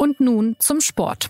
[0.00, 1.28] Und nun zum Sport.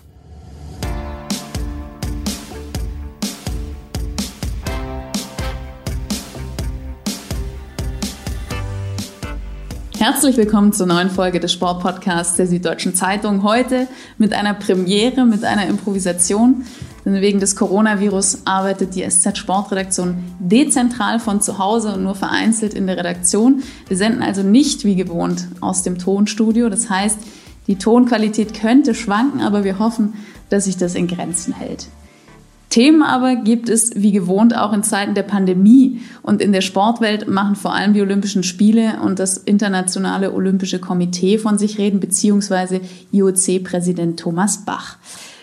[9.97, 13.41] Herzlich willkommen zur neuen Folge des Sportpodcasts der Süddeutschen Zeitung.
[13.41, 13.87] Heute
[14.19, 16.63] mit einer Premiere, mit einer Improvisation.
[17.03, 22.75] Denn wegen des Coronavirus arbeitet die SZ Sportredaktion dezentral von zu Hause und nur vereinzelt
[22.75, 23.63] in der Redaktion.
[23.87, 26.69] Wir senden also nicht wie gewohnt aus dem Tonstudio.
[26.69, 27.17] Das heißt,
[27.69, 30.15] die Tonqualität könnte schwanken, aber wir hoffen,
[30.49, 31.87] dass sich das in Grenzen hält.
[32.69, 36.01] Themen aber gibt es wie gewohnt auch in Zeiten der Pandemie.
[36.23, 41.37] Und in der Sportwelt machen vor allem die Olympischen Spiele und das Internationale Olympische Komitee
[41.37, 44.97] von sich reden, beziehungsweise IOC-Präsident Thomas Bach.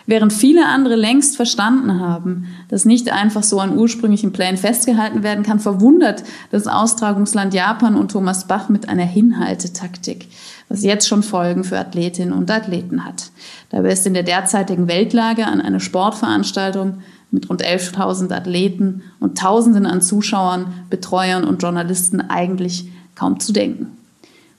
[0.08, 5.44] Während viele andere längst verstanden haben, dass nicht einfach so an ursprünglichen Plänen festgehalten werden
[5.44, 10.28] kann, verwundert das Austragungsland Japan und Thomas Bach mit einer Hinhaltetaktik,
[10.68, 13.30] was jetzt schon Folgen für Athletinnen und Athleten hat.
[13.70, 16.98] Dabei ist in der derzeitigen Weltlage an eine Sportveranstaltung
[17.32, 23.96] mit rund 11.000 Athleten und Tausenden an Zuschauern, Betreuern und Journalisten eigentlich kaum zu denken.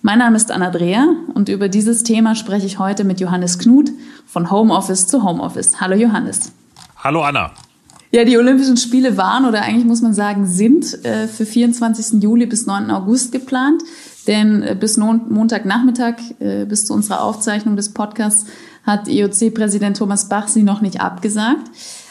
[0.08, 3.91] Mein Name ist Anna Dreher und über dieses Thema spreche ich heute mit Johannes Knut
[4.25, 5.81] von Homeoffice zu Homeoffice.
[5.81, 6.53] Hallo Johannes.
[7.03, 7.52] Hallo Anna.
[8.11, 12.23] Ja, die Olympischen Spiele waren oder eigentlich muss man sagen sind äh, für 24.
[12.23, 12.89] Juli bis 9.
[12.89, 13.83] August geplant.
[14.28, 18.45] Denn äh, bis Montagnachmittag, äh, bis zu unserer Aufzeichnung des Podcasts,
[18.85, 21.69] hat IOC-Präsident Thomas Bach sie noch nicht abgesagt.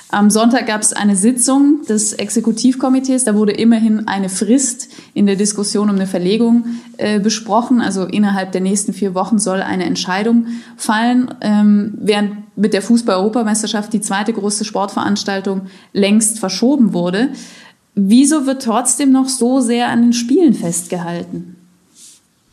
[0.08, 3.24] Am Sonntag gab es eine Sitzung des Exekutivkomitees.
[3.24, 6.64] Da wurde immerhin eine Frist in der Diskussion um eine Verlegung
[6.96, 7.80] äh, besprochen.
[7.80, 10.46] Also innerhalb der nächsten vier Wochen soll eine Entscheidung
[10.76, 15.62] fallen, ähm, während mit der Fußball-Europameisterschaft die zweite große Sportveranstaltung
[15.92, 17.30] längst verschoben wurde.
[17.96, 21.55] Wieso wird trotzdem noch so sehr an den Spielen festgehalten?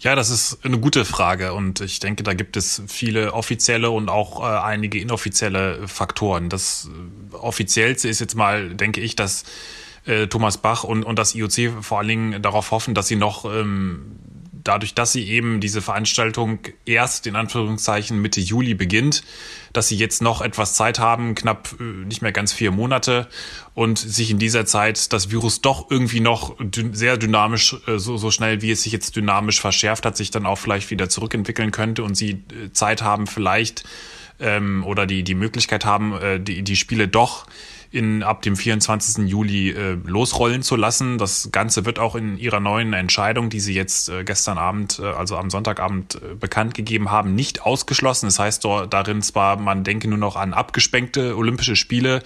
[0.03, 4.09] Ja, das ist eine gute Frage und ich denke, da gibt es viele offizielle und
[4.09, 6.49] auch äh, einige inoffizielle Faktoren.
[6.49, 6.89] Das
[7.31, 9.45] äh, offiziellste ist jetzt mal, denke ich, dass
[10.05, 13.45] äh, Thomas Bach und, und das IOC vor allen Dingen darauf hoffen, dass sie noch
[13.45, 14.17] ähm,
[14.63, 19.23] dadurch, dass sie eben diese Veranstaltung erst in Anführungszeichen Mitte Juli beginnt,
[19.73, 23.27] dass sie jetzt noch etwas Zeit haben, knapp äh, nicht mehr ganz vier Monate
[23.73, 26.55] und sich in dieser Zeit das Virus doch irgendwie noch
[26.91, 30.45] sehr dynamisch, äh, so, so schnell wie es sich jetzt dynamisch verschärft hat, sich dann
[30.45, 33.83] auch vielleicht wieder zurückentwickeln könnte und sie äh, Zeit haben vielleicht
[34.39, 37.45] ähm, oder die, die Möglichkeit haben, äh, die, die Spiele doch
[37.93, 39.27] in, ab dem 24.
[39.27, 41.20] Juli äh, losrollen zu lassen.
[41.20, 45.05] Das Ganze wird auch in ihrer neuen Entscheidung, die sie jetzt äh, gestern Abend, äh,
[45.05, 48.26] also am Sonntagabend äh, bekannt gegeben haben, nicht ausgeschlossen.
[48.26, 52.23] Das heißt dort, darin zwar, man denke nur noch an abgespenkte Olympische Spiele,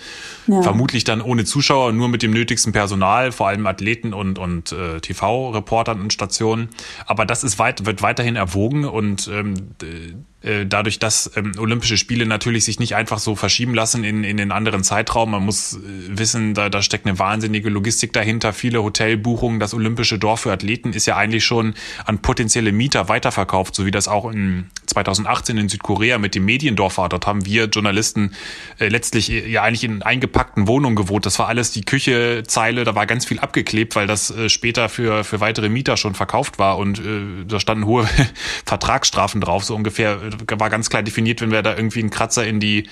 [0.48, 0.62] ja.
[0.62, 5.02] vermutlich dann ohne Zuschauer, nur mit dem nötigsten Personal, vor allem Athleten und, und äh,
[5.02, 6.70] TV-Reportern und Stationen.
[7.06, 9.54] Aber das ist weit, wird weiterhin erwogen und ähm,
[9.84, 14.38] äh, dadurch, dass ähm, Olympische Spiele natürlich sich nicht einfach so verschieben lassen in, in
[14.38, 15.32] den anderen Zeitraum.
[15.32, 19.60] Man muss äh, wissen, da, da steckt eine wahnsinnige Logistik dahinter, viele Hotelbuchungen.
[19.60, 21.74] Das Olympische Dorf für Athleten ist ja eigentlich schon
[22.06, 26.98] an potenzielle Mieter weiterverkauft, so wie das auch in 2018 in Südkorea mit dem Mediendorf
[27.00, 27.10] war.
[27.10, 28.34] Dort haben wir Journalisten
[28.80, 31.26] äh, letztlich äh, ja eigentlich in eingepackten Wohnungen gewohnt.
[31.26, 34.88] Das war alles die Küche, Zeile, da war ganz viel abgeklebt, weil das äh, später
[34.88, 38.08] für, für weitere Mieter schon verkauft war und äh, da standen hohe
[38.66, 40.27] Vertragsstrafen drauf, so ungefähr
[40.58, 42.88] war ganz klar definiert, wenn wir da irgendwie einen Kratzer in die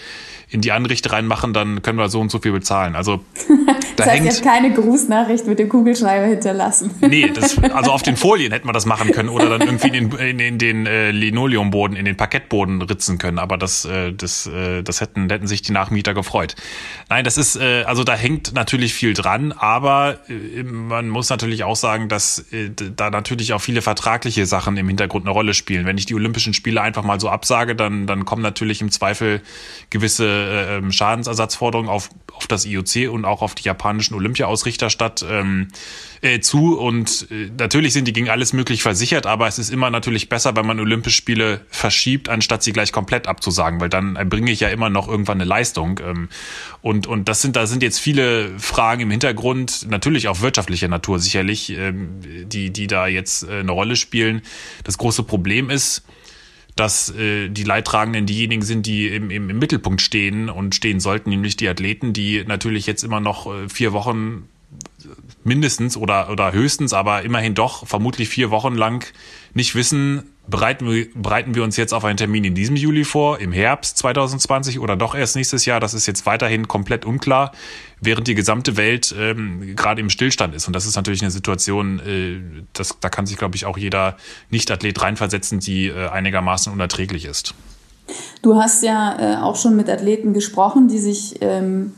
[0.49, 2.95] in die Anrichte reinmachen, dann können wir so und so viel bezahlen.
[2.95, 6.91] Also da das heißt, hängt keine Grußnachricht mit dem Kugelschreiber hinterlassen.
[7.01, 10.11] nee, das, also auf den Folien hätte man das machen können oder dann irgendwie in,
[10.11, 13.39] in, in den äh, Linoleumboden, in den Parkettboden ritzen können.
[13.39, 16.55] Aber das, äh, das, äh, das hätten, hätten sich die Nachmieter gefreut.
[17.09, 21.63] Nein, das ist, äh, also da hängt natürlich viel dran, aber äh, man muss natürlich
[21.63, 25.85] auch sagen, dass äh, da natürlich auch viele vertragliche Sachen im Hintergrund eine Rolle spielen.
[25.85, 29.41] Wenn ich die Olympischen Spiele einfach mal so absage, dann, dann kommen natürlich im Zweifel
[29.89, 35.25] gewisse äh, ähm, Schadensersatzforderungen auf, auf das IOC und auch auf die japanischen Olympia-Ausrichter statt
[35.29, 35.69] ähm,
[36.21, 36.77] äh, zu.
[36.77, 40.55] Und äh, natürlich sind die gegen alles möglich versichert, aber es ist immer natürlich besser,
[40.55, 44.69] wenn man Olympische Spiele verschiebt, anstatt sie gleich komplett abzusagen, weil dann erbringe ich ja
[44.69, 45.99] immer noch irgendwann eine Leistung.
[46.03, 46.29] Ähm,
[46.81, 51.19] und, und das sind, da sind jetzt viele Fragen im Hintergrund, natürlich auch wirtschaftlicher Natur
[51.19, 54.41] sicherlich, ähm, die, die da jetzt äh, eine Rolle spielen.
[54.83, 56.03] Das große Problem ist,
[56.75, 61.29] dass äh, die Leidtragenden diejenigen sind, die im, im, im Mittelpunkt stehen und stehen sollten,
[61.29, 64.49] nämlich die Athleten, die natürlich jetzt immer noch äh, vier Wochen
[65.45, 69.05] mindestens oder, oder höchstens, aber immerhin doch vermutlich vier Wochen lang
[69.53, 73.39] nicht wissen, bereiten wir, bereiten wir uns jetzt auf einen Termin in diesem Juli vor,
[73.39, 75.79] im Herbst 2020 oder doch erst nächstes Jahr.
[75.79, 77.51] Das ist jetzt weiterhin komplett unklar,
[78.01, 80.65] während die gesamte Welt ähm, gerade im Stillstand ist.
[80.65, 82.41] Und das ist natürlich eine Situation, äh,
[82.73, 84.17] das, da kann sich, glaube ich, auch jeder
[84.49, 87.53] Nicht-Athlet reinversetzen, die äh, einigermaßen unerträglich ist.
[88.41, 91.93] Du hast ja äh, auch schon mit Athleten gesprochen, die sich ähm,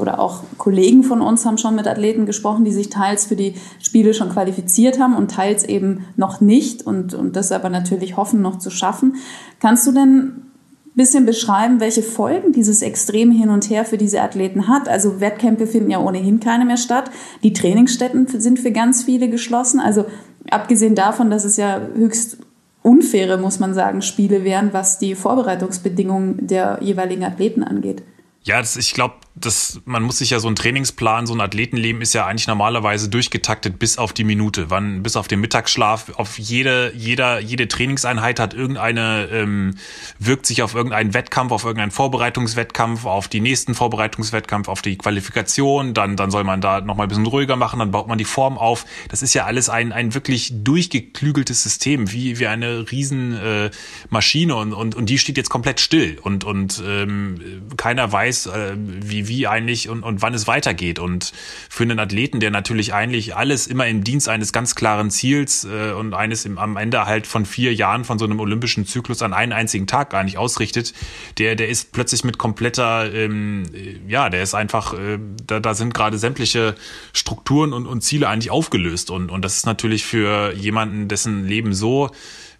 [0.00, 3.54] oder auch Kollegen von uns haben schon mit Athleten gesprochen, die sich teils für die
[3.80, 8.42] Spiele schon qualifiziert haben und teils eben noch nicht und, und das aber natürlich hoffen,
[8.42, 9.16] noch zu schaffen.
[9.60, 14.20] Kannst du denn ein bisschen beschreiben, welche Folgen dieses extreme Hin und Her für diese
[14.22, 14.88] Athleten hat?
[14.88, 17.10] Also Wettkämpfe finden ja ohnehin keine mehr statt.
[17.42, 19.78] Die Trainingsstätten sind für ganz viele geschlossen.
[19.78, 20.06] Also
[20.50, 22.38] abgesehen davon, dass es ja höchst
[22.82, 28.02] unfaire, muss man sagen, Spiele wären, was die Vorbereitungsbedingungen der jeweiligen Athleten angeht.
[28.42, 32.02] Ja, das, ich glaube, das, man muss sich ja so einen Trainingsplan, so ein Athletenleben
[32.02, 34.70] ist ja eigentlich normalerweise durchgetaktet bis auf die Minute.
[34.70, 39.76] Wann, bis auf den Mittagsschlaf, auf jede, jeder, jede Trainingseinheit hat irgendeine, ähm,
[40.18, 45.94] wirkt sich auf irgendeinen Wettkampf, auf irgendeinen Vorbereitungswettkampf, auf die nächsten Vorbereitungswettkampf, auf die Qualifikation,
[45.94, 48.58] dann, dann soll man da nochmal ein bisschen ruhiger machen, dann baut man die Form
[48.58, 48.84] auf.
[49.08, 53.70] Das ist ja alles ein, ein wirklich durchgeklügeltes System, wie, wie eine riesen äh,
[54.10, 54.56] Maschine.
[54.56, 56.18] Und, und, und die steht jetzt komplett still.
[56.22, 60.98] Und, und ähm, keiner weiß, äh, wie, wie eigentlich und, und wann es weitergeht.
[60.98, 61.32] Und
[61.70, 65.92] für einen Athleten, der natürlich eigentlich alles immer im Dienst eines ganz klaren Ziels äh,
[65.92, 69.32] und eines im, am Ende halt von vier Jahren von so einem olympischen Zyklus an
[69.32, 70.92] einen einzigen Tag nicht ausrichtet,
[71.38, 73.62] der, der ist plötzlich mit kompletter, ähm,
[74.08, 76.74] ja, der ist einfach, äh, da, da sind gerade sämtliche
[77.12, 79.10] Strukturen und, und Ziele eigentlich aufgelöst.
[79.10, 82.10] Und, und das ist natürlich für jemanden, dessen Leben so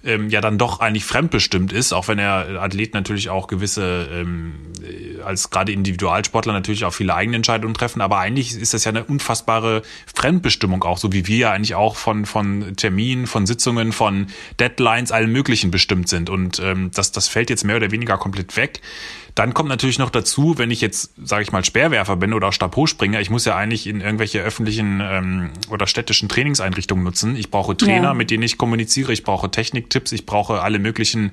[0.05, 4.55] ähm, ja dann doch eigentlich fremdbestimmt ist, auch wenn er Athlet natürlich auch gewisse, ähm,
[4.83, 8.91] äh, als gerade Individualsportler natürlich auch viele eigene Entscheidungen treffen, aber eigentlich ist das ja
[8.91, 9.83] eine unfassbare
[10.15, 14.29] Fremdbestimmung auch, so wie wir ja eigentlich auch von, von Terminen, von Sitzungen, von
[14.59, 16.31] Deadlines, allen möglichen bestimmt sind.
[16.31, 18.81] Und ähm, das, das fällt jetzt mehr oder weniger komplett weg.
[19.35, 22.53] Dann kommt natürlich noch dazu, wenn ich jetzt, sage ich mal, Speerwerfer bin oder auch
[22.53, 27.37] Stabhochspringer, ich muss ja eigentlich in irgendwelche öffentlichen ähm, oder städtischen Trainingseinrichtungen nutzen.
[27.37, 28.15] Ich brauche Trainer, ja.
[28.15, 31.33] mit denen ich kommuniziere, ich brauche Techniktipps, ich brauche alle möglichen,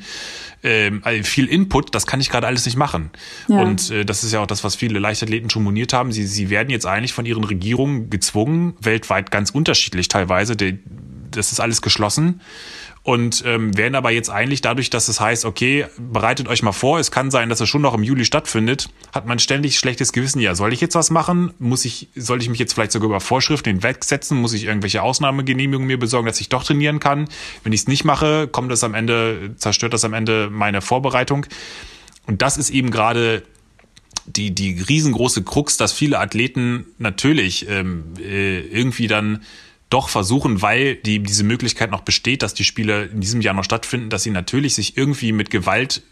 [0.64, 3.10] ähm, viel Input, das kann ich gerade alles nicht machen.
[3.48, 3.62] Ja.
[3.62, 6.12] Und äh, das ist ja auch das, was viele Leichtathleten schon moniert haben.
[6.12, 10.80] Sie, sie werden jetzt eigentlich von ihren Regierungen gezwungen, weltweit ganz unterschiedlich teilweise, die,
[11.32, 12.42] das ist alles geschlossen
[13.08, 17.00] und ähm, werden aber jetzt eigentlich dadurch, dass es heißt, okay, bereitet euch mal vor,
[17.00, 20.42] es kann sein, dass es schon noch im Juli stattfindet, hat man ständig schlechtes Gewissen.
[20.42, 21.54] Ja, soll ich jetzt was machen?
[21.58, 24.38] Muss ich, soll ich mich jetzt vielleicht sogar über Vorschriften hinwegsetzen?
[24.38, 27.30] Muss ich irgendwelche Ausnahmegenehmigungen mir besorgen, dass ich doch trainieren kann?
[27.64, 31.46] Wenn ich es nicht mache, kommt das am Ende, zerstört das am Ende meine Vorbereitung.
[32.26, 33.44] Und das ist eben gerade
[34.28, 39.44] die, die riesengroße Krux, dass viele Athleten natürlich ähm, äh, irgendwie dann
[39.90, 43.64] doch versuchen, weil die, diese Möglichkeit noch besteht, dass die Spiele in diesem Jahr noch
[43.64, 46.04] stattfinden, dass sie natürlich sich irgendwie mit Gewalt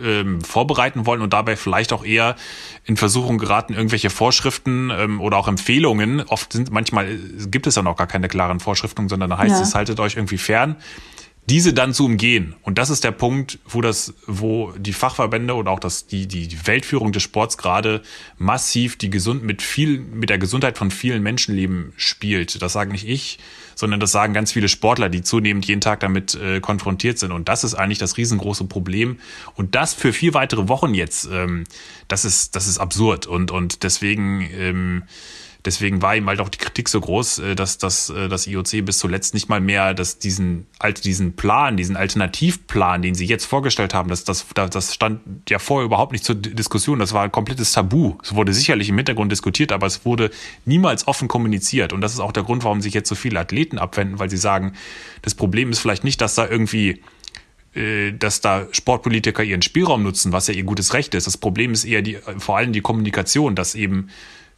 [0.00, 2.36] ähm, vorbereiten wollen und dabei vielleicht auch eher
[2.84, 6.22] in Versuchung geraten, irgendwelche Vorschriften ähm, oder auch Empfehlungen.
[6.22, 7.18] Oft sind manchmal
[7.50, 9.62] gibt es ja noch gar keine klaren Vorschriften, sondern da heißt ja.
[9.62, 10.76] es, haltet euch irgendwie fern
[11.50, 12.54] diese dann zu umgehen.
[12.62, 16.46] Und das ist der Punkt, wo das, wo die Fachverbände oder auch das, die, die,
[16.46, 18.02] die Weltführung des Sports gerade
[18.38, 22.62] massiv die gesund, mit viel, mit der Gesundheit von vielen Menschenleben spielt.
[22.62, 23.40] Das sage nicht ich,
[23.74, 27.32] sondern das sagen ganz viele Sportler, die zunehmend jeden Tag damit äh, konfrontiert sind.
[27.32, 29.18] Und das ist eigentlich das riesengroße Problem.
[29.56, 31.64] Und das für vier weitere Wochen jetzt, ähm,
[32.06, 33.26] das ist, das ist absurd.
[33.26, 35.02] Und, und deswegen, ähm,
[35.64, 38.84] Deswegen war ihm halt auch die Kritik so groß, äh, dass, dass äh, das IOC
[38.84, 40.66] bis zuletzt nicht mal mehr dass diesen,
[41.04, 45.84] diesen Plan, diesen Alternativplan, den sie jetzt vorgestellt haben, das, das, das stand ja vorher
[45.84, 46.98] überhaupt nicht zur Diskussion.
[46.98, 48.16] Das war ein komplettes Tabu.
[48.22, 50.30] Es wurde sicherlich im Hintergrund diskutiert, aber es wurde
[50.64, 51.92] niemals offen kommuniziert.
[51.92, 54.36] Und das ist auch der Grund, warum sich jetzt so viele Athleten abwenden, weil sie
[54.36, 54.74] sagen,
[55.22, 57.00] das Problem ist vielleicht nicht, dass da irgendwie
[57.74, 61.28] äh, dass da Sportpolitiker ihren Spielraum nutzen, was ja ihr gutes Recht ist.
[61.28, 64.08] Das Problem ist eher die, vor allem die Kommunikation, dass eben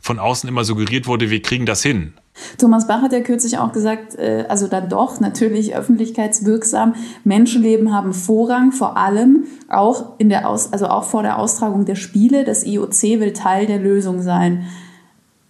[0.02, 2.12] von außen immer suggeriert wurde, wir kriegen das hin.
[2.58, 6.94] Thomas Bach hat ja kürzlich auch gesagt, äh, also dann doch natürlich öffentlichkeitswirksam,
[7.24, 11.94] Menschenleben haben Vorrang, vor allem auch in der Aus, also auch vor der Austragung der
[11.94, 12.44] Spiele.
[12.44, 14.66] Das IOC will Teil der Lösung sein.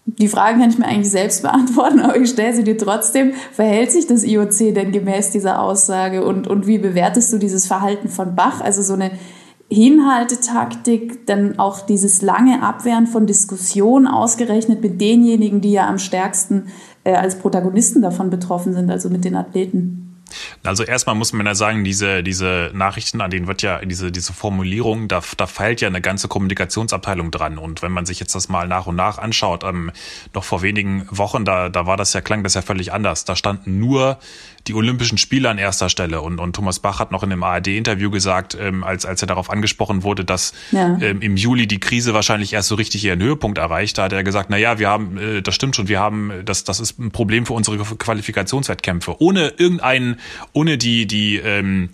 [0.05, 3.33] Die Frage kann ich mir eigentlich selbst beantworten, aber ich stelle sie dir trotzdem.
[3.53, 8.09] Verhält sich das IOC denn gemäß dieser Aussage und, und wie bewertest du dieses Verhalten
[8.09, 8.61] von Bach?
[8.61, 9.13] Also so eine
[9.73, 16.69] Hinhaltetaktik, dann auch dieses lange Abwehren von Diskussionen ausgerechnet mit denjenigen, die ja am stärksten
[17.05, 20.03] äh, als Protagonisten davon betroffen sind, also mit den Athleten.
[20.65, 24.33] Also erstmal muss man ja sagen, diese, diese Nachrichten, an denen wird ja diese, diese
[24.33, 27.59] Formulierung, da, da feilt ja eine ganze Kommunikationsabteilung dran.
[27.59, 29.91] Und wenn man sich jetzt das mal nach und nach anschaut, ähm,
[30.35, 33.25] noch vor wenigen Wochen, da, da war das ja, klang das ja völlig anders.
[33.25, 34.19] Da standen nur
[34.67, 36.21] die Olympischen Spiele an erster Stelle.
[36.21, 39.51] Und, und Thomas Bach hat noch in einem ARD-Interview gesagt, ähm, als, als er darauf
[39.51, 40.99] angesprochen wurde, dass ja.
[41.01, 43.99] ähm, im Juli die Krise wahrscheinlich erst so richtig ihren Höhepunkt erreicht.
[43.99, 46.65] Da hat er gesagt, na ja, wir haben, äh, das stimmt schon, wir haben, das,
[46.65, 49.21] das ist ein Problem für unsere Qualifikationswettkämpfe.
[49.21, 50.21] Ohne irgendeinen,
[50.53, 51.91] ohne die, die, ähm,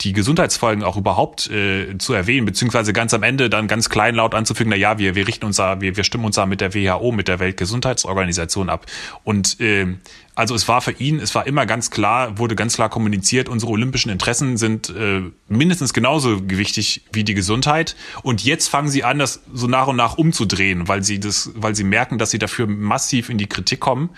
[0.00, 4.70] die Gesundheitsfolgen auch überhaupt äh, zu erwähnen, beziehungsweise ganz am Ende dann ganz kleinlaut anzufügen,
[4.70, 7.12] na ja, wir, wir richten uns da, wir, wir stimmen uns da mit der WHO,
[7.12, 8.86] mit der Weltgesundheitsorganisation ab.
[9.24, 9.86] Und äh,
[10.34, 13.72] also es war für ihn, es war immer ganz klar, wurde ganz klar kommuniziert, unsere
[13.72, 17.94] olympischen Interessen sind äh, mindestens genauso gewichtig wie die Gesundheit.
[18.22, 21.74] Und jetzt fangen sie an, das so nach und nach umzudrehen, weil sie das, weil
[21.74, 24.08] sie merken, dass sie dafür massiv in die Kritik kommen.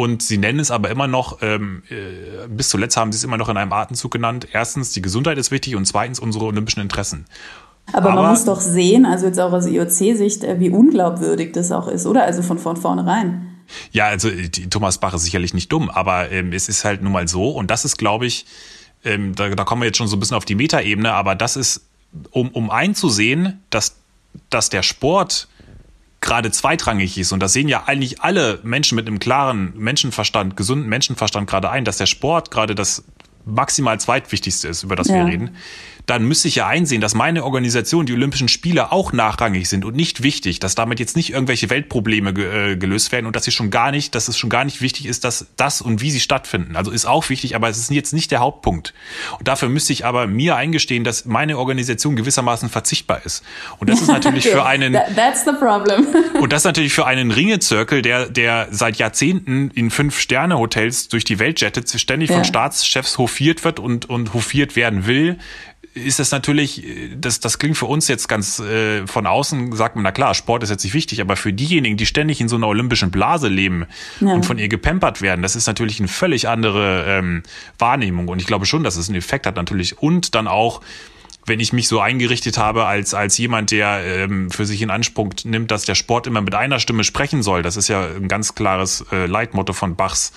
[0.00, 3.36] Und sie nennen es aber immer noch, ähm, äh, bis zuletzt haben sie es immer
[3.36, 4.48] noch in einem Atemzug genannt.
[4.50, 7.26] Erstens, die Gesundheit ist wichtig und zweitens unsere olympischen Interessen.
[7.92, 11.70] Aber, aber man muss doch sehen, also jetzt auch aus IOC-Sicht, äh, wie unglaubwürdig das
[11.70, 12.22] auch ist, oder?
[12.22, 13.58] Also von, von vornherein.
[13.92, 17.12] Ja, also äh, Thomas Bach ist sicherlich nicht dumm, aber ähm, es ist halt nun
[17.12, 18.46] mal so und das ist, glaube ich,
[19.04, 21.56] ähm, da, da kommen wir jetzt schon so ein bisschen auf die Metaebene, aber das
[21.56, 21.82] ist,
[22.30, 23.96] um, um einzusehen, dass,
[24.48, 25.46] dass der Sport
[26.20, 27.32] gerade zweitrangig ist.
[27.32, 31.84] Und das sehen ja eigentlich alle Menschen mit einem klaren Menschenverstand, gesunden Menschenverstand gerade ein,
[31.84, 33.04] dass der Sport gerade das
[33.46, 35.14] maximal zweitwichtigste ist, über das ja.
[35.16, 35.56] wir reden
[36.10, 39.94] dann müsste ich ja einsehen, dass meine Organisation, die Olympischen Spiele, auch nachrangig sind und
[39.94, 43.52] nicht wichtig, dass damit jetzt nicht irgendwelche Weltprobleme ge äh, gelöst werden und dass sie
[43.52, 46.18] schon gar nicht, dass es schon gar nicht wichtig ist, dass das und wie sie
[46.18, 46.74] stattfinden.
[46.74, 48.92] Also ist auch wichtig, aber es ist jetzt nicht der Hauptpunkt.
[49.38, 53.44] Und dafür müsste ich aber mir eingestehen, dass meine Organisation gewissermaßen verzichtbar ist.
[53.78, 54.56] Und das ist natürlich okay.
[54.56, 56.08] für einen That's the problem.
[56.40, 61.06] und das ist natürlich für einen Ringezirkel, der der seit Jahrzehnten in fünf Sterne Hotels
[61.06, 62.34] durch die Welt jettet, ständig ja.
[62.34, 65.38] von Staatschefs hofiert wird und und hofiert werden will,
[65.92, 66.84] ist das natürlich,
[67.16, 70.62] das, das klingt für uns jetzt ganz äh, von außen, sagt man, na klar, Sport
[70.62, 73.86] ist jetzt nicht wichtig, aber für diejenigen, die ständig in so einer olympischen Blase leben
[74.20, 74.28] ja.
[74.28, 77.42] und von ihr gepampert werden, das ist natürlich eine völlig andere ähm,
[77.78, 78.28] Wahrnehmung.
[78.28, 79.98] Und ich glaube schon, dass es einen Effekt hat natürlich.
[79.98, 80.80] Und dann auch,
[81.44, 85.30] wenn ich mich so eingerichtet habe als, als jemand, der ähm, für sich in Anspruch
[85.42, 88.54] nimmt, dass der Sport immer mit einer Stimme sprechen soll, das ist ja ein ganz
[88.54, 90.32] klares äh, Leitmotto von Bachs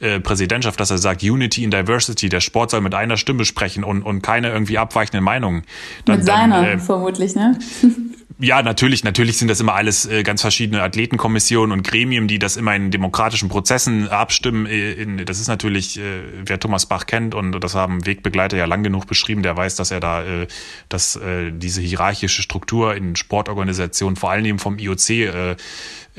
[0.00, 3.82] äh, Präsidentschaft, dass er sagt, Unity in Diversity, der Sport soll mit einer Stimme sprechen
[3.82, 5.64] und, und keine irgendwie abweichenden Meinungen.
[6.04, 7.58] Dann, mit seiner, dann, äh, vermutlich, ne?
[8.38, 12.56] ja, natürlich, natürlich sind das immer alles äh, ganz verschiedene Athletenkommissionen und Gremien, die das
[12.56, 14.66] immer in demokratischen Prozessen abstimmen.
[14.66, 18.66] Äh, in, das ist natürlich, äh, wer Thomas Bach kennt und das haben Wegbegleiter ja
[18.66, 20.46] lang genug beschrieben, der weiß, dass er da, äh,
[20.88, 25.56] dass äh, diese hierarchische Struktur in Sportorganisationen, vor allen Dingen vom IOC, äh,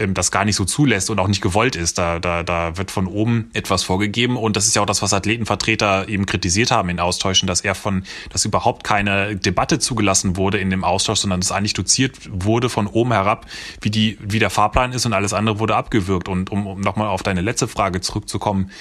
[0.08, 1.98] das gar nicht so zulässt und auch nicht gewollt ist.
[1.98, 5.14] Da, da, da wird von oben etwas vorgegeben und das ist ja auch das, was
[5.14, 10.58] Athletenvertreter eben kritisiert haben in Austauschen, dass er von, dass überhaupt keine Debatte zugelassen wurde
[10.60, 13.46] in dem Austausch, sondern es eigentlich doziert wurde von oben herab,
[13.82, 16.30] wie die, wie der Fahrplan ist und alles andere wurde abgewürgt.
[16.30, 18.72] Und um, um nochmal auf deine letzte Frage zurückzukommen,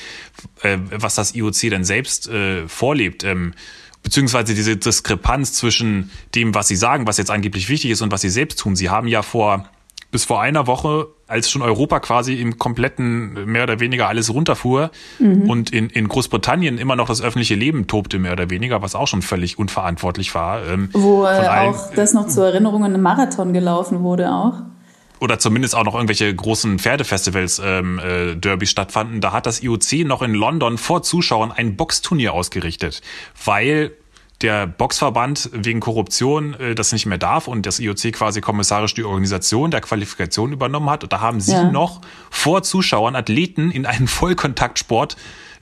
[0.63, 3.55] äh, was das IOC denn selbst äh, vorlebt, ähm,
[4.03, 8.21] beziehungsweise diese Diskrepanz zwischen dem, was sie sagen, was jetzt angeblich wichtig ist und was
[8.21, 8.77] sie selbst tun.
[8.77, 9.69] Sie haben ja vor
[10.11, 14.91] bis vor einer Woche, als schon Europa quasi im kompletten mehr oder weniger alles runterfuhr
[15.19, 15.51] mhm.
[15.51, 19.07] und in, in Großbritannien immer noch das öffentliche Leben tobte, mehr oder weniger, was auch
[19.07, 20.67] schon völlig unverantwortlich war.
[20.67, 24.55] Ähm, Wo äh, auch das noch zur Erinnerung in einem Marathon gelaufen wurde auch
[25.21, 30.07] oder zumindest auch noch irgendwelche großen Pferdefestivals ähm, äh, Derby stattfanden, da hat das IOC
[30.07, 33.03] noch in London vor Zuschauern ein Boxturnier ausgerichtet,
[33.45, 33.93] weil
[34.43, 39.05] der Boxverband wegen Korruption äh, das nicht mehr darf und das IOC quasi kommissarisch die
[39.05, 41.03] Organisation der Qualifikation übernommen hat.
[41.03, 41.71] Und da haben sie ja.
[41.71, 45.17] noch vor Zuschauern Athleten in einen Vollkontaktsport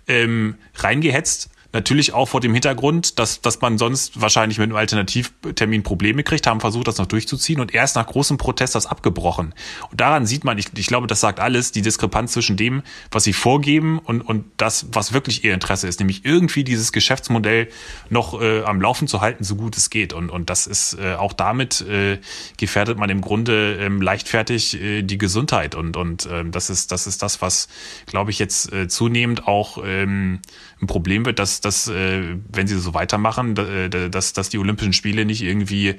[0.09, 5.83] ähm, reingehetzt Natürlich auch vor dem Hintergrund, dass, dass man sonst wahrscheinlich mit einem Alternativtermin
[5.83, 9.52] Probleme kriegt, haben versucht, das noch durchzuziehen und erst nach großem Protest das abgebrochen.
[9.90, 13.25] Und daran sieht man, ich, ich glaube, das sagt alles, die Diskrepanz zwischen dem, was
[13.25, 17.68] sie vorgeben und, und das, was wirklich ihr Interesse ist, nämlich irgendwie dieses Geschäftsmodell
[18.09, 20.14] noch äh, am Laufen zu halten, so gut es geht.
[20.14, 22.21] Und, und das ist äh, auch damit äh,
[22.56, 25.75] gefährdet man im Grunde ähm, leichtfertig äh, die Gesundheit.
[25.75, 27.68] Und, und ähm, das, ist, das ist das, was,
[28.06, 30.40] glaube ich, jetzt äh, zunehmend auch ähm,
[30.80, 34.93] ein Problem wird, dass, dass äh, wenn sie so weitermachen, äh, dass, dass die Olympischen
[34.93, 35.97] Spiele nicht irgendwie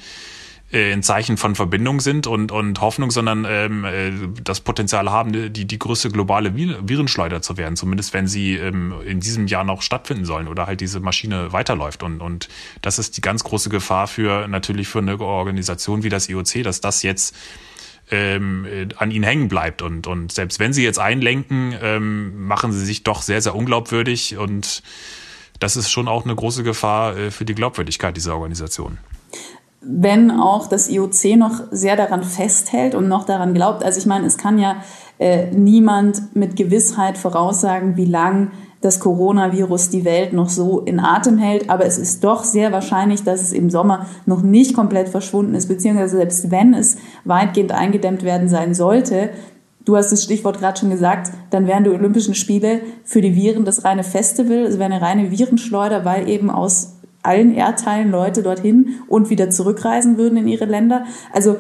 [0.72, 4.12] äh, ein Zeichen von Verbindung sind und, und Hoffnung, sondern ähm, äh,
[4.44, 9.20] das Potenzial haben, die, die größte globale Virenschleuder zu werden, zumindest wenn sie ähm, in
[9.20, 12.04] diesem Jahr noch stattfinden sollen oder halt diese Maschine weiterläuft.
[12.04, 12.50] Und, und
[12.82, 16.82] das ist die ganz große Gefahr für natürlich für eine Organisation wie das IOC, dass
[16.82, 17.36] das jetzt
[18.12, 19.82] ähm, äh, an ihnen hängen bleibt.
[19.82, 24.38] Und, und selbst wenn sie jetzt einlenken, ähm, machen sie sich doch sehr, sehr unglaubwürdig.
[24.38, 24.84] Und
[25.60, 28.98] das ist schon auch eine große Gefahr äh, für die Glaubwürdigkeit dieser Organisation.
[29.82, 34.26] Wenn auch das IOC noch sehr daran festhält und noch daran glaubt, also ich meine,
[34.26, 34.78] es kann ja
[35.20, 41.38] äh, niemand mit Gewissheit voraussagen, wie lang das Coronavirus die Welt noch so in Atem
[41.38, 41.70] hält.
[41.70, 45.68] Aber es ist doch sehr wahrscheinlich, dass es im Sommer noch nicht komplett verschwunden ist,
[45.68, 49.32] beziehungsweise selbst wenn es weitgehend eingedämmt werden sein sollte,
[49.88, 53.64] du hast das Stichwort gerade schon gesagt, dann wären die Olympischen Spiele für die Viren
[53.64, 58.96] das reine Festival, es wäre eine reine Virenschleuder, weil eben aus allen Erdteilen Leute dorthin
[59.08, 61.06] und wieder zurückreisen würden in ihre Länder.
[61.32, 61.56] Also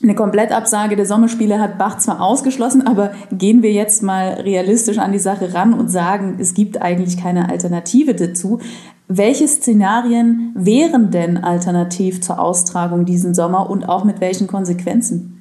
[0.00, 5.10] eine Komplettabsage der Sommerspiele hat Bach zwar ausgeschlossen, aber gehen wir jetzt mal realistisch an
[5.10, 8.60] die Sache ran und sagen, es gibt eigentlich keine Alternative dazu.
[9.08, 15.37] Welche Szenarien wären denn alternativ zur Austragung diesen Sommer und auch mit welchen Konsequenzen?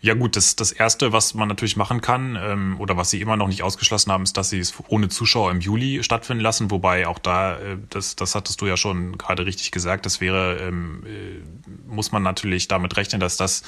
[0.00, 3.36] Ja gut, das, das Erste, was man natürlich machen kann ähm, oder was sie immer
[3.36, 6.70] noch nicht ausgeschlossen haben, ist, dass sie es ohne Zuschauer im Juli stattfinden lassen.
[6.70, 10.58] Wobei auch da, äh, das, das hattest du ja schon gerade richtig gesagt, das wäre,
[10.58, 11.42] ähm, äh,
[11.92, 13.64] muss man natürlich damit rechnen, dass das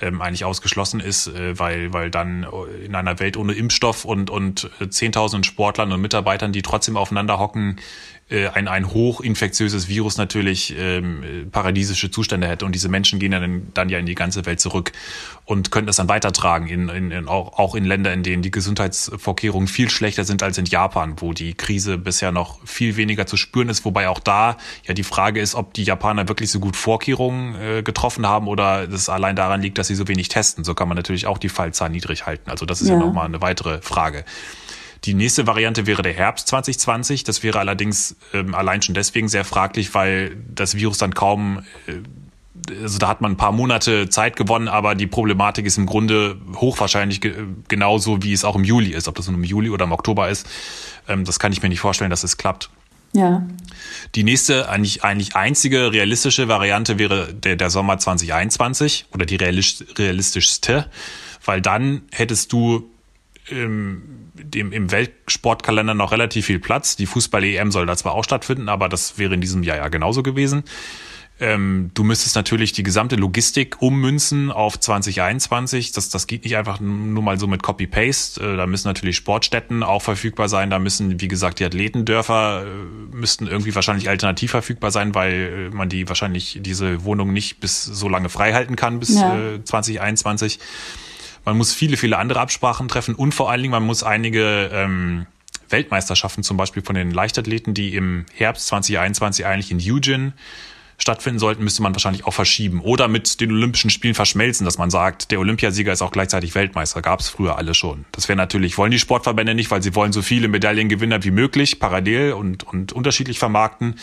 [0.00, 2.46] ähm, eigentlich ausgeschlossen ist, äh, weil, weil dann
[2.84, 7.38] in einer Welt ohne Impfstoff und, und äh, Zehntausenden Sportlern und Mitarbeitern, die trotzdem aufeinander
[7.38, 7.78] hocken,
[8.32, 12.64] äh, ein, ein hochinfektiöses Virus natürlich ähm, paradiesische Zustände hätte.
[12.64, 14.92] Und diese Menschen gehen dann, dann ja in die ganze Welt zurück
[15.44, 18.50] und könnten das dann weitertragen, in, in, in, auch, auch in Länder, in denen die
[18.50, 23.36] Gesundheitsvorkehrungen viel schlechter sind als in Japan, wo die Krise bisher noch viel weniger zu
[23.36, 23.84] spüren ist.
[23.84, 27.82] Wobei auch da ja die Frage ist, ob die Japaner wirklich so gut Vorkehrungen äh,
[27.82, 30.64] getroffen haben oder das allein daran liegt, dass sie so wenig testen.
[30.64, 32.50] So kann man natürlich auch die Fallzahl niedrig halten.
[32.50, 34.24] Also das ist ja, ja nochmal eine weitere Frage.
[35.04, 37.24] Die nächste Variante wäre der Herbst 2020.
[37.24, 42.74] Das wäre allerdings ähm, allein schon deswegen sehr fraglich, weil das Virus dann kaum, äh,
[42.82, 46.36] also da hat man ein paar Monate Zeit gewonnen, aber die Problematik ist im Grunde
[46.54, 47.34] hochwahrscheinlich ge
[47.66, 49.08] genauso, wie es auch im Juli ist.
[49.08, 50.48] Ob das nun im Juli oder im Oktober ist,
[51.08, 52.70] ähm, das kann ich mir nicht vorstellen, dass es klappt.
[53.12, 53.46] Ja.
[54.14, 60.86] Die nächste, eigentlich, eigentlich einzige realistische Variante wäre der, der Sommer 2021 oder die realistischste,
[61.44, 62.90] weil dann hättest du
[63.48, 64.02] im,
[64.34, 66.96] dem, im Weltsportkalender noch relativ viel Platz.
[66.96, 70.22] Die Fußball-EM soll da zwar auch stattfinden, aber das wäre in diesem Jahr ja genauso
[70.22, 70.64] gewesen.
[71.40, 75.92] Ähm, du müsstest natürlich die gesamte Logistik ummünzen auf 2021.
[75.92, 78.40] Das, das geht nicht einfach nur mal so mit Copy-Paste.
[78.40, 80.70] Äh, da müssen natürlich Sportstätten auch verfügbar sein.
[80.70, 85.74] Da müssen, wie gesagt, die Athletendörfer äh, müssten irgendwie wahrscheinlich alternativ verfügbar sein, weil äh,
[85.74, 89.36] man die wahrscheinlich diese Wohnung nicht bis so lange frei halten kann bis ja.
[89.36, 90.60] äh, 2021.
[91.44, 95.26] Man muss viele, viele andere Absprachen treffen und vor allen Dingen, man muss einige ähm,
[95.70, 100.34] Weltmeisterschaften, zum Beispiel von den Leichtathleten, die im Herbst 2021 eigentlich in Eugene
[101.02, 104.88] stattfinden sollten, müsste man wahrscheinlich auch verschieben oder mit den Olympischen Spielen verschmelzen, dass man
[104.88, 107.02] sagt, der Olympiasieger ist auch gleichzeitig Weltmeister.
[107.02, 108.04] Gab es früher alle schon.
[108.12, 111.80] Das wäre natürlich, wollen die Sportverbände nicht, weil sie wollen so viele Medaillengewinner wie möglich
[111.80, 113.96] parallel und, und unterschiedlich vermarkten.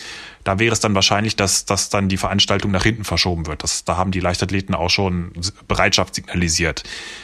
[0.44, 3.62] Da wäre es dann wahrscheinlich, dass, dass dann die Veranstaltung nach hinten verschoben wird.
[3.62, 5.32] Das, da haben die Leichtathleten auch schon
[5.68, 6.82] Bereitschaft signalisiert.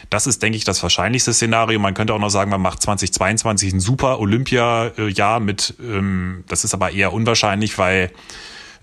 [0.09, 1.79] Das ist, denke ich, das wahrscheinlichste Szenario.
[1.79, 6.73] Man könnte auch noch sagen, man macht 2022 ein super Olympia-Jahr mit, ähm, das ist
[6.73, 8.11] aber eher unwahrscheinlich, weil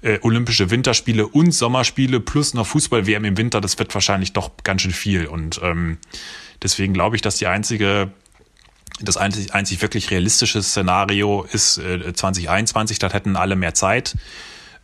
[0.04, 4.82] äh, Olympische Winterspiele und Sommerspiele plus noch Fußball-WM im Winter, das wird wahrscheinlich doch ganz
[4.82, 5.26] schön viel.
[5.28, 5.98] Und ähm,
[6.62, 8.12] deswegen glaube ich, dass die einzige
[9.02, 14.16] das einzig, einzig wirklich realistische Szenario ist äh, 2021, da hätten alle mehr Zeit,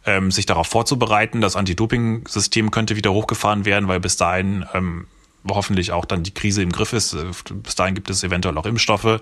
[0.06, 1.42] ähm, sich darauf vorzubereiten.
[1.42, 5.06] Das Anti-Doping-System könnte wieder hochgefahren werden, weil bis dahin ähm,
[5.48, 7.16] hoffentlich auch dann die Krise im Griff ist.
[7.54, 9.22] Bis dahin gibt es eventuell auch Impfstoffe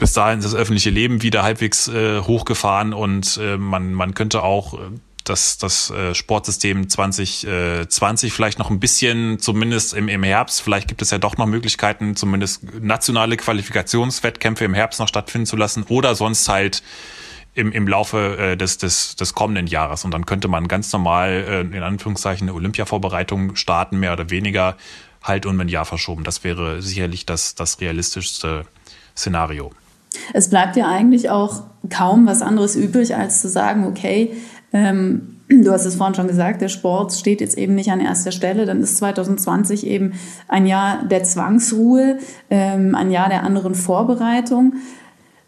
[0.00, 4.42] bis dahin ist das öffentliche Leben wieder halbwegs äh, hochgefahren und äh, man, man könnte
[4.42, 4.78] auch äh,
[5.24, 10.88] das, das äh, Sportsystem 2020 äh, vielleicht noch ein bisschen, zumindest im, im Herbst, vielleicht
[10.88, 15.84] gibt es ja doch noch Möglichkeiten, zumindest nationale Qualifikationswettkämpfe im Herbst noch stattfinden zu lassen
[15.88, 16.82] oder sonst halt
[17.54, 20.04] im, im Laufe äh, des, des, des kommenden Jahres.
[20.04, 24.76] Und dann könnte man ganz normal äh, in Anführungszeichen eine Olympiavorbereitung starten, mehr oder weniger,
[25.22, 26.24] halt um ein Jahr verschoben.
[26.24, 28.64] Das wäre sicherlich das, das realistischste
[29.16, 29.72] Szenario.
[30.32, 34.34] Es bleibt ja eigentlich auch kaum was anderes übrig, als zu sagen, okay,
[34.72, 38.32] ähm, du hast es vorhin schon gesagt, der Sport steht jetzt eben nicht an erster
[38.32, 38.66] Stelle.
[38.66, 40.12] Dann ist 2020 eben
[40.48, 42.18] ein Jahr der Zwangsruhe,
[42.50, 44.74] ähm, ein Jahr der anderen Vorbereitung.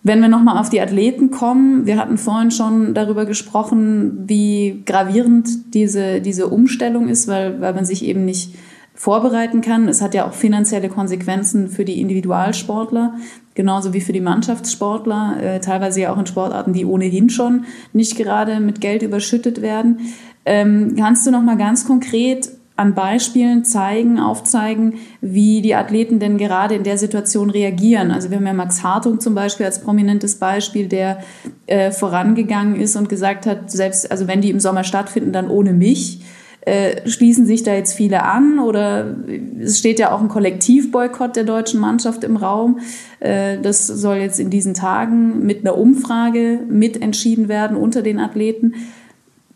[0.05, 5.75] Wenn wir nochmal auf die Athleten kommen, wir hatten vorhin schon darüber gesprochen, wie gravierend
[5.75, 8.57] diese, diese Umstellung ist, weil, weil man sich eben nicht
[8.95, 9.89] vorbereiten kann.
[9.89, 13.15] Es hat ja auch finanzielle Konsequenzen für die Individualsportler,
[13.55, 18.17] genauso wie für die Mannschaftssportler, äh, teilweise ja auch in Sportarten, die ohnehin schon nicht
[18.17, 20.01] gerade mit Geld überschüttet werden.
[20.45, 26.39] Ähm, kannst du noch mal ganz konkret an Beispielen zeigen, aufzeigen, wie die Athleten denn
[26.39, 28.11] gerade in der Situation reagieren.
[28.11, 31.19] Also wir haben ja Max Hartung zum Beispiel als prominentes Beispiel, der
[31.67, 35.73] äh, vorangegangen ist und gesagt hat, selbst also wenn die im Sommer stattfinden, dann ohne
[35.73, 36.23] mich.
[36.65, 39.17] Äh, schließen sich da jetzt viele an oder
[39.61, 42.79] es steht ja auch ein Kollektivboykott der deutschen Mannschaft im Raum.
[43.19, 48.75] Äh, das soll jetzt in diesen Tagen mit einer Umfrage mitentschieden werden unter den Athleten.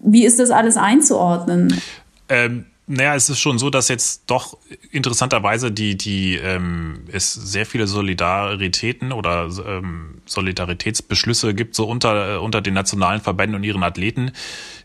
[0.01, 1.81] Wie ist das alles einzuordnen?
[2.29, 4.59] Ähm naja, es ist schon so, dass jetzt doch
[4.93, 12.61] interessanterweise die, die ähm, es sehr viele Solidaritäten oder ähm, Solidaritätsbeschlüsse gibt, so unter, unter
[12.61, 14.31] den nationalen Verbänden und ihren Athleten.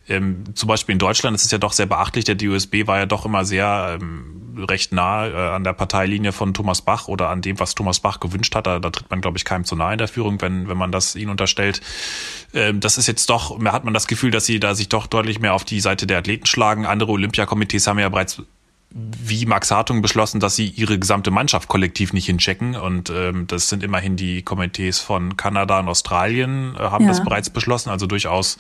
[0.07, 2.25] Ähm, zum Beispiel in Deutschland ist es ja doch sehr beachtlich.
[2.25, 6.53] Der DUSB war ja doch immer sehr ähm, recht nah äh, an der Parteilinie von
[6.53, 8.67] Thomas Bach oder an dem, was Thomas Bach gewünscht hat.
[8.67, 10.91] Da, da tritt man, glaube ich, keinem zu nahe in der Führung, wenn, wenn man
[10.91, 11.81] das ihnen unterstellt.
[12.53, 15.39] Ähm, das ist jetzt doch, hat man das Gefühl, dass sie da sich doch deutlich
[15.39, 16.85] mehr auf die Seite der Athleten schlagen.
[16.85, 18.41] Andere Olympiakomitees haben ja bereits
[18.93, 22.75] wie Max Hartung beschlossen, dass sie ihre gesamte Mannschaft kollektiv nicht hinchecken.
[22.75, 27.09] Und ähm, das sind immerhin die Komitees von Kanada und Australien, äh, haben ja.
[27.09, 27.89] das bereits beschlossen.
[27.89, 28.57] Also durchaus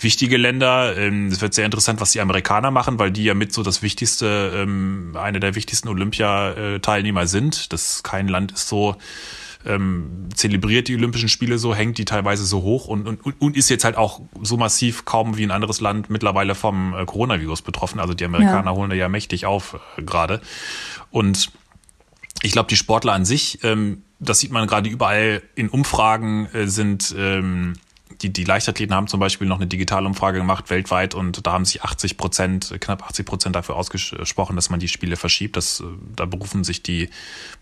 [0.00, 0.96] wichtige Länder.
[0.96, 3.82] Ähm, es wird sehr interessant, was die Amerikaner machen, weil die ja mit so das
[3.82, 7.72] wichtigste, ähm, eine der wichtigsten Olympiateilnehmer sind.
[7.72, 8.96] Das kein Land ist so
[9.66, 13.68] ähm, zelebriert die Olympischen Spiele so, hängt die teilweise so hoch und, und, und ist
[13.68, 18.00] jetzt halt auch so massiv kaum wie ein anderes Land mittlerweile vom äh, Coronavirus betroffen.
[18.00, 18.76] Also die Amerikaner ja.
[18.76, 20.40] holen da ja mächtig auf äh, gerade.
[21.10, 21.50] Und
[22.42, 26.66] ich glaube, die Sportler an sich, ähm, das sieht man gerade überall in Umfragen, äh,
[26.66, 27.74] sind ähm,
[28.22, 31.82] die, die Leichtathleten haben zum Beispiel noch eine Digitalumfrage gemacht weltweit und da haben sich
[31.82, 35.56] 80 Prozent, knapp 80 Prozent dafür ausgesprochen, dass man die Spiele verschiebt.
[35.56, 35.84] Das, äh,
[36.16, 37.10] da berufen sich die,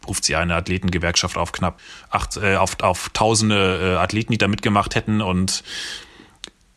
[0.00, 4.48] beruft sie eine Athletengewerkschaft auf knapp acht, äh, auf, auf tausende äh, Athleten, die da
[4.48, 5.64] mitgemacht hätten und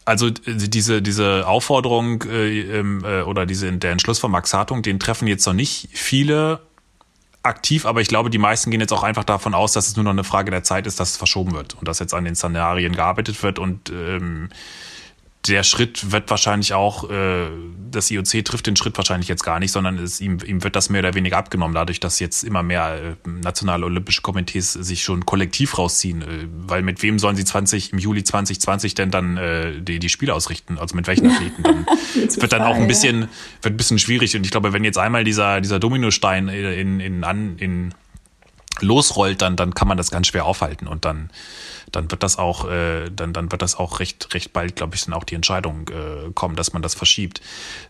[0.06, 4.82] also äh, diese, diese Aufforderung äh, ähm, äh, oder diese, der Entschluss von Max Hartung,
[4.82, 6.62] den treffen jetzt noch nicht viele
[7.43, 10.06] aktiv, aber ich glaube, die meisten gehen jetzt auch einfach davon aus, dass es nur
[10.06, 12.36] noch eine Frage der Zeit ist, dass es verschoben wird und dass jetzt an den
[12.36, 14.49] Szenarien gearbeitet wird und ähm,
[15.47, 17.47] der Schritt wird wahrscheinlich auch, äh,
[17.91, 20.89] das IOC trifft den Schritt wahrscheinlich jetzt gar nicht, sondern es, ihm, ihm wird das
[20.89, 25.25] mehr oder weniger abgenommen, dadurch, dass jetzt immer mehr äh, nationale olympische Komitees sich schon
[25.25, 26.21] kollektiv rausziehen.
[26.21, 30.10] Äh, weil mit wem sollen sie 20 im Juli 2020 denn dann äh, die, die
[30.10, 30.77] Spiele ausrichten?
[30.77, 31.62] Also mit welchen Athleten?
[31.62, 31.86] Dann,
[32.27, 33.27] es wird dann auch ein bisschen,
[33.62, 34.36] wird ein bisschen schwierig.
[34.38, 37.93] Und ich glaube, wenn jetzt einmal dieser, dieser Dominostein in, in, in, in
[38.79, 41.29] losrollt, dann, dann kann man das ganz schwer aufhalten und dann
[41.93, 45.06] dann wird das auch, äh, dann, dann wird das auch recht, recht bald, glaube ich,
[45.06, 47.39] dann auch die Entscheidung äh, kommen, dass man das verschiebt.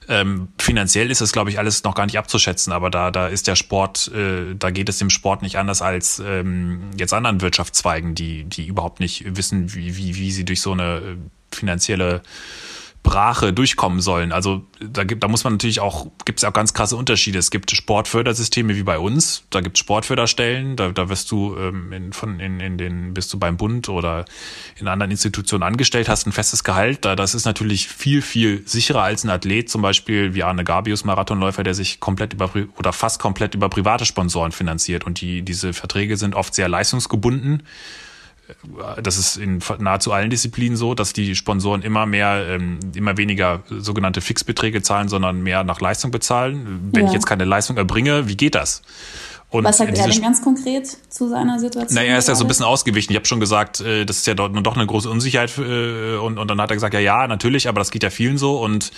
[0.09, 3.47] Ähm, finanziell ist es, glaube ich, alles noch gar nicht abzuschätzen, aber da, da ist
[3.47, 8.13] der Sport, äh, da geht es dem Sport nicht anders als ähm, jetzt anderen Wirtschaftszweigen,
[8.13, 12.21] die, die überhaupt nicht wissen, wie, wie, wie sie durch so eine äh, finanzielle
[13.03, 14.31] Brache durchkommen sollen.
[14.31, 17.37] Also da gibt, da muss man natürlich auch, gibt es auch ganz krasse Unterschiede.
[17.37, 21.91] Es gibt Sportfördersysteme wie bei uns, da gibt es Sportförderstellen, da, da wirst du ähm,
[21.91, 24.23] in, von in, in den, bist du beim Bund oder
[24.79, 27.03] in anderen Institutionen angestellt, hast ein festes Gehalt.
[27.03, 31.03] Da, das ist natürlich viel, viel sicherer als ein Athlet, zum Beispiel wie Arne Gabius,
[31.03, 35.05] Marathonläufer, der sich komplett über oder fast komplett über private Sponsoren finanziert.
[35.05, 37.63] Und die, diese Verträge sind oft sehr leistungsgebunden
[39.01, 43.63] das ist in nahezu allen Disziplinen so, dass die Sponsoren immer mehr, ähm, immer weniger
[43.69, 46.89] sogenannte Fixbeträge zahlen, sondern mehr nach Leistung bezahlen.
[46.91, 47.07] Wenn ja.
[47.07, 48.81] ich jetzt keine Leistung erbringe, wie geht das?
[49.53, 51.93] Und Was sagt er denn ganz konkret zu seiner Situation?
[51.93, 53.11] Naja, er ist ja so ein bisschen ausgewichen.
[53.11, 55.55] Ich habe schon gesagt, äh, das ist ja doch, doch eine große Unsicherheit.
[55.59, 58.39] Äh, und, und dann hat er gesagt, ja, ja, natürlich, aber das geht ja vielen
[58.39, 58.59] so.
[58.59, 58.91] Und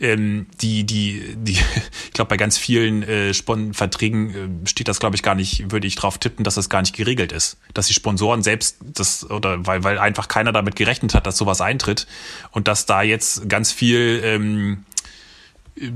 [0.00, 1.52] ähm, die, die, die,
[2.06, 5.86] ich glaube, bei ganz vielen äh, Verträgen äh, steht das, glaube ich, gar nicht, würde
[5.86, 7.56] ich drauf tippen, dass das gar nicht geregelt ist.
[7.74, 11.60] Dass die Sponsoren selbst das, oder weil, weil einfach keiner damit gerechnet hat, dass sowas
[11.60, 12.06] eintritt
[12.50, 14.84] und dass da jetzt ganz viel ähm,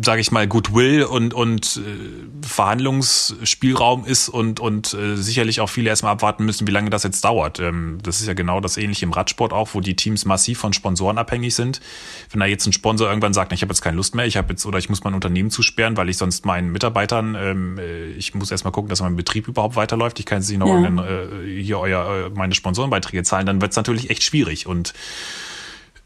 [0.02, 5.90] sage ich mal, Goodwill und, und äh, Verhandlungsspielraum ist und, und äh, sicherlich auch viele
[5.90, 7.60] erstmal abwarten müssen, wie lange das jetzt dauert.
[7.60, 10.72] Ähm, das ist ja genau das ähnliche im Radsport auch, wo die Teams massiv von
[10.72, 11.82] Sponsoren abhängig sind.
[12.30, 14.48] Wenn da jetzt ein Sponsor irgendwann sagt, ich habe jetzt keine Lust mehr, ich habe
[14.50, 18.34] jetzt oder ich muss mein Unternehmen zusperren, weil ich sonst meinen Mitarbeitern, ähm, äh, ich
[18.34, 20.18] muss erstmal gucken, dass mein Betrieb überhaupt weiterläuft.
[20.18, 21.06] Ich kann jetzt nicht noch ja.
[21.06, 24.66] äh, hier euer, äh, meine Sponsorenbeiträge zahlen, dann wird es natürlich echt schwierig.
[24.66, 24.94] Und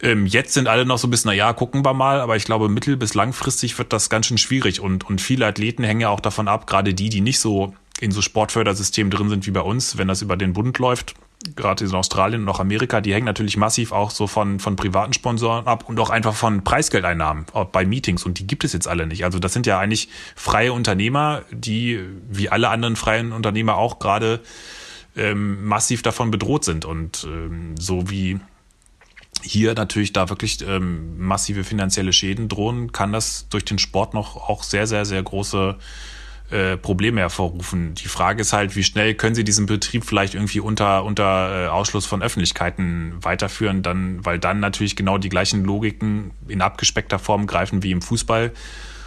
[0.02, 2.44] ähm, jetzt sind alle noch so ein bisschen, na ja, gucken wir mal, aber ich
[2.44, 4.80] glaube, mittel- bis langfristig wird das ganz schön schwierig.
[4.80, 8.12] Und, und viele Athleten hängen ja auch davon ab, gerade die, die nicht so in
[8.12, 11.14] so Sportfördersystemen drin sind wie bei uns, wenn das über den Bund läuft,
[11.54, 15.12] gerade in Australien und auch Amerika, die hängen natürlich massiv auch so von, von privaten
[15.12, 18.24] Sponsoren ab und auch einfach von Preisgeldeinnahmen bei Meetings.
[18.24, 19.24] Und die gibt es jetzt alle nicht.
[19.24, 24.40] Also das sind ja eigentlich freie Unternehmer, die wie alle anderen freien Unternehmer auch gerade
[25.16, 26.84] ähm, massiv davon bedroht sind.
[26.84, 28.38] Und ähm, so wie
[29.42, 34.36] hier natürlich da wirklich ähm, massive finanzielle Schäden drohen, kann das durch den Sport noch
[34.36, 35.76] auch sehr, sehr, sehr große
[36.50, 37.94] äh, Probleme hervorrufen.
[37.94, 41.68] Die Frage ist halt, wie schnell können Sie diesen Betrieb vielleicht irgendwie unter, unter äh,
[41.68, 47.46] Ausschluss von Öffentlichkeiten weiterführen, dann, weil dann natürlich genau die gleichen Logiken in abgespeckter Form
[47.46, 48.52] greifen wie im Fußball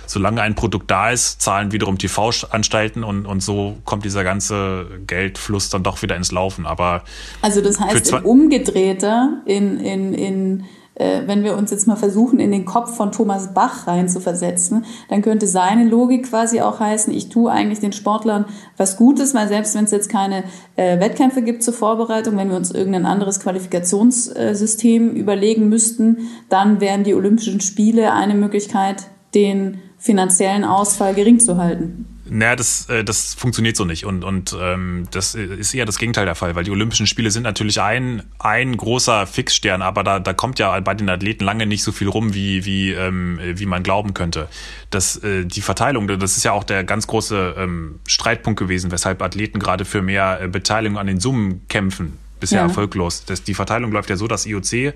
[0.06, 5.70] solange ein Produkt da ist, zahlen wiederum TV-Anstalten und, und so kommt dieser ganze Geldfluss
[5.70, 6.66] dann doch wieder ins Laufen.
[6.66, 7.04] Aber
[7.42, 12.40] also das heißt, in umgedrehter, in, in, in äh, wenn wir uns jetzt mal versuchen,
[12.40, 17.30] in den Kopf von Thomas Bach reinzuversetzen, dann könnte seine Logik quasi auch heißen, ich
[17.30, 18.46] tue eigentlich den Sportlern
[18.78, 20.44] was Gutes, weil selbst wenn es jetzt keine
[20.76, 27.04] äh, Wettkämpfe gibt zur Vorbereitung, wenn wir uns irgendein anderes Qualifikationssystem überlegen müssten, dann wären
[27.04, 32.06] die Olympischen Spiele eine Möglichkeit, den finanziellen Ausfall gering zu halten.
[32.26, 34.06] Naja, das, äh, das funktioniert so nicht.
[34.06, 37.44] Und, und ähm, das ist eher das Gegenteil der Fall, weil die Olympischen Spiele sind
[37.44, 41.84] natürlich ein, ein großer Fixstern, aber da, da kommt ja bei den Athleten lange nicht
[41.84, 44.50] so viel rum, wie, wie, ähm, wie man glauben könnte.
[44.90, 49.22] Das, äh, die Verteilung, das ist ja auch der ganz große ähm, Streitpunkt gewesen, weshalb
[49.22, 52.18] Athleten gerade für mehr äh, Beteiligung an den Summen kämpfen.
[52.42, 52.66] Bisher ja.
[52.66, 53.24] erfolglos.
[53.24, 54.94] Das, die Verteilung läuft ja so, dass IOC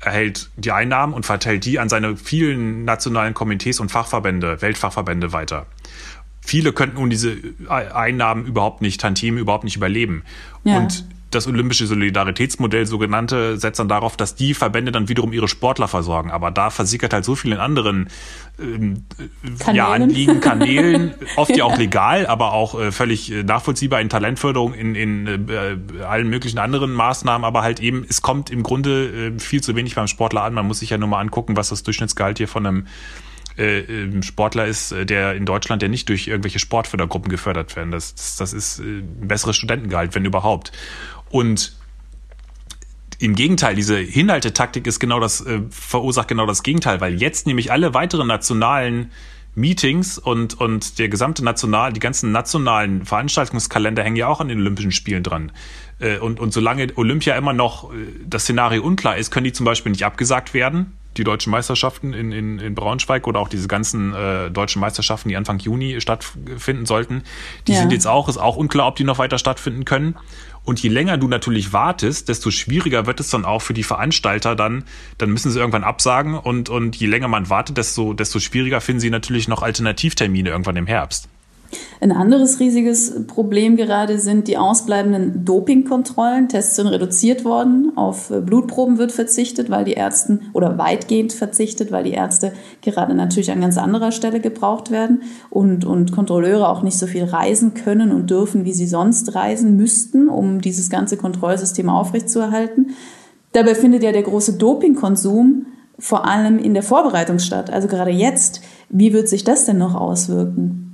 [0.00, 5.66] erhält die Einnahmen und verteilt die an seine vielen nationalen Komitees und Fachverbände, Weltfachverbände weiter
[6.48, 7.36] viele könnten ohne diese
[7.68, 10.22] Einnahmen überhaupt nicht, Tantiemen überhaupt nicht überleben.
[10.64, 10.78] Ja.
[10.78, 15.88] Und das olympische Solidaritätsmodell sogenannte setzt dann darauf, dass die Verbände dann wiederum ihre Sportler
[15.88, 16.30] versorgen.
[16.30, 18.08] Aber da versickert halt so viel in anderen
[18.58, 19.04] ähm,
[19.72, 24.74] ja, Anliegen, Kanälen, oft ja auch legal, aber auch äh, völlig äh, nachvollziehbar in Talentförderung,
[24.74, 27.44] in, in äh, allen möglichen anderen Maßnahmen.
[27.44, 30.54] Aber halt eben, es kommt im Grunde äh, viel zu wenig beim Sportler an.
[30.54, 32.86] Man muss sich ja nur mal angucken, was das Durchschnittsgehalt hier von einem
[33.58, 37.90] äh, ähm, Sportler ist, äh, der in Deutschland, der nicht durch irgendwelche Sportfördergruppen gefördert werden.
[37.90, 40.70] Das, das, das ist äh, ein besseres Studentengehalt, wenn überhaupt.
[41.30, 41.76] Und
[43.18, 47.72] im Gegenteil, diese Hinhaltetaktik ist genau das, äh, verursacht genau das Gegenteil, weil jetzt nämlich
[47.72, 49.10] alle weiteren nationalen
[49.54, 54.60] Meetings und, und der gesamte national, die ganzen nationalen Veranstaltungskalender hängen ja auch an den
[54.60, 55.50] Olympischen Spielen dran.
[56.20, 57.90] Und, und solange Olympia immer noch
[58.24, 62.32] das Szenario unklar ist, können die zum Beispiel nicht abgesagt werden die deutschen Meisterschaften in,
[62.32, 67.24] in, in Braunschweig oder auch diese ganzen äh, deutschen Meisterschaften, die Anfang Juni stattfinden sollten,
[67.66, 67.80] die ja.
[67.80, 70.16] sind jetzt auch, ist auch unklar, ob die noch weiter stattfinden können.
[70.68, 74.54] Und je länger du natürlich wartest, desto schwieriger wird es dann auch für die Veranstalter
[74.54, 74.84] dann,
[75.16, 79.00] dann müssen sie irgendwann absagen und, und je länger man wartet, desto, desto schwieriger finden
[79.00, 81.30] sie natürlich noch Alternativtermine irgendwann im Herbst.
[82.00, 86.48] Ein anderes riesiges Problem gerade sind die ausbleibenden Dopingkontrollen.
[86.48, 92.04] Tests sind reduziert worden, auf Blutproben wird verzichtet, weil die Ärzte oder weitgehend verzichtet, weil
[92.04, 92.52] die Ärzte
[92.82, 97.24] gerade natürlich an ganz anderer Stelle gebraucht werden und, und Kontrolleure auch nicht so viel
[97.24, 102.90] reisen können und dürfen, wie sie sonst reisen müssten, um dieses ganze Kontrollsystem aufrechtzuerhalten.
[103.52, 105.66] Dabei findet ja der große Dopingkonsum
[105.98, 108.60] vor allem in der Vorbereitung statt, also gerade jetzt.
[108.88, 110.87] Wie wird sich das denn noch auswirken?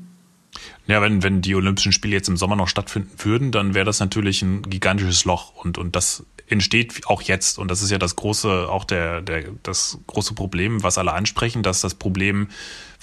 [0.87, 4.01] Ja, wenn, wenn die Olympischen Spiele jetzt im Sommer noch stattfinden würden, dann wäre das
[4.01, 8.17] natürlich ein gigantisches Loch und, und das entsteht auch jetzt und das ist ja das
[8.17, 12.49] große, auch der, der, das große Problem, was alle ansprechen, dass das Problem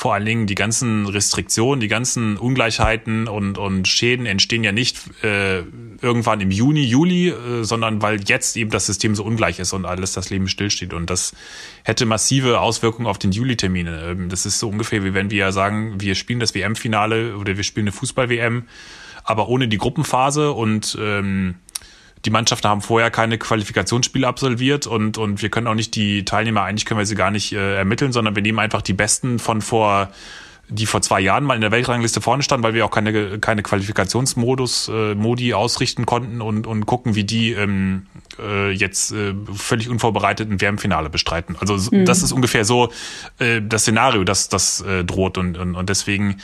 [0.02, 4.98] vor allen Dingen die ganzen Restriktionen, die ganzen Ungleichheiten und, und Schäden entstehen ja nicht
[5.24, 5.60] äh,
[6.02, 9.86] irgendwann im Juni, Juli, äh, sondern weil jetzt eben das System so ungleich ist und
[9.86, 11.36] alles das Leben stillsteht und das
[11.84, 13.90] hätte massive Auswirkungen auf den Juli-Termin.
[13.92, 17.56] Ähm, das ist so ungefähr wie wenn wir ja sagen, wir spielen das WM-Finale oder
[17.56, 18.64] wir spielen eine Fußball-WM,
[19.24, 21.58] aber ohne die Gruppenphase und ähm,
[22.26, 26.64] die Mannschaften haben vorher keine Qualifikationsspiele absolviert und, und wir können auch nicht die Teilnehmer,
[26.64, 29.62] eigentlich können wir sie gar nicht äh, ermitteln, sondern wir nehmen einfach die Besten von
[29.62, 30.10] vor,
[30.70, 33.64] die vor zwei Jahren mal in der Weltrangliste vorne standen, weil wir auch keine, keine
[33.64, 38.06] Qualifikationsmodus, äh, Modi ausrichten konnten und, und gucken, wie die ähm,
[38.40, 41.56] äh, jetzt äh, völlig unvorbereitet ein WM-Finale bestreiten.
[41.60, 42.06] Also mhm.
[42.06, 42.92] das ist ungefähr so
[43.40, 46.38] äh, das Szenario, das, das äh, droht und, und, und deswegen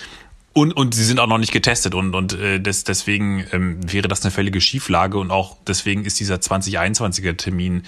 [0.57, 4.07] und, und sie sind auch noch nicht getestet und, und äh, des, deswegen ähm, wäre
[4.07, 7.83] das eine völlige Schieflage und auch deswegen ist dieser 2021er Termin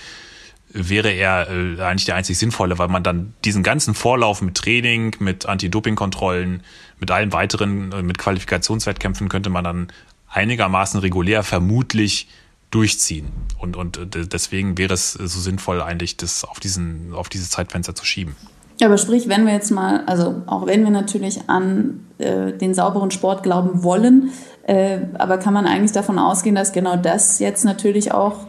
[0.72, 5.16] wäre er äh, eigentlich der einzig sinnvolle, weil man dann diesen ganzen Vorlauf mit Training,
[5.18, 6.62] mit Anti-Doping-Kontrollen,
[7.00, 9.88] mit allem weiteren, äh, mit Qualifikationswettkämpfen könnte man dann
[10.28, 12.28] einigermaßen regulär vermutlich
[12.70, 13.32] durchziehen.
[13.58, 17.96] Und, und äh, deswegen wäre es so sinnvoll, eigentlich das auf diesen, auf dieses Zeitfenster
[17.96, 18.36] zu schieben.
[18.82, 23.12] Aber sprich, wenn wir jetzt mal, also auch wenn wir natürlich an äh, den sauberen
[23.12, 24.32] Sport glauben wollen,
[24.64, 28.46] äh, aber kann man eigentlich davon ausgehen, dass genau das jetzt natürlich auch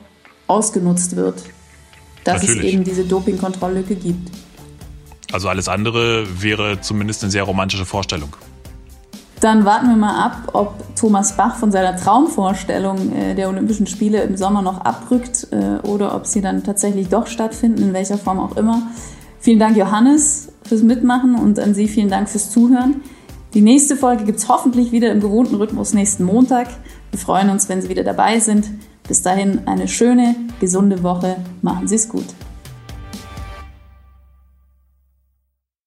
[0.47, 1.43] ausgenutzt wird,
[2.25, 2.65] dass natürlich.
[2.65, 4.31] es eben diese Dopingkontrolllücke gibt.
[5.33, 8.37] Also alles andere wäre zumindest eine sehr romantische Vorstellung.
[9.41, 14.23] Dann warten wir mal ab, ob Thomas Bach von seiner Traumvorstellung äh, der Olympischen Spiele
[14.23, 18.39] im Sommer noch abrückt äh, oder ob sie dann tatsächlich doch stattfinden, in welcher Form
[18.39, 18.83] auch immer.
[19.41, 23.01] Vielen Dank, Johannes, fürs Mitmachen und an Sie vielen Dank fürs Zuhören.
[23.55, 26.69] Die nächste Folge gibt es hoffentlich wieder im gewohnten Rhythmus nächsten Montag.
[27.11, 28.69] Wir freuen uns, wenn Sie wieder dabei sind.
[29.09, 31.37] Bis dahin eine schöne, gesunde Woche.
[31.63, 32.27] Machen Sie es gut.